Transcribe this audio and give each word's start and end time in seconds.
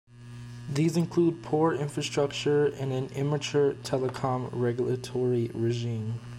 These 0.67 0.97
include 0.97 1.43
poor 1.43 1.73
infrastructure 1.75 2.65
and 2.65 2.91
an 2.91 3.09
immature 3.13 3.73
telecom 3.75 4.49
regulatory 4.51 5.49
regime. 5.53 6.15